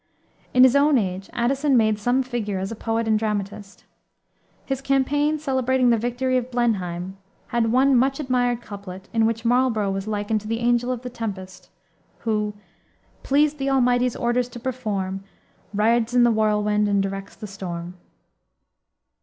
[0.51, 3.85] In his own age Addison made some figure as a poet and dramatist.
[4.65, 7.17] His Campaign, celebrating the victory of Blenheim,
[7.49, 11.69] had one much admired couplet, in which Marlborough was likened to the angel of tempest,
[12.21, 12.55] who
[13.21, 15.23] "Pleased the Almighty's orders to perform,
[15.71, 17.93] Rides in the whirlwind and directs the storm."